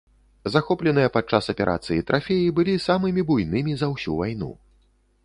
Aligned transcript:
Захопленыя 0.53 1.09
падчас 1.17 1.49
аперацыі 1.53 2.05
трафеі 2.09 2.47
былі 2.61 2.73
самымі 2.87 3.21
буйнымі 3.29 3.73
за 3.83 3.87
ўсю 3.93 4.17
вайну. 4.23 4.49